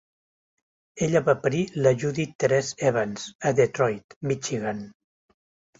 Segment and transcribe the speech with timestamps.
[1.07, 4.87] Ella va parir la Judith Therese Evans a Detroit, Michigan.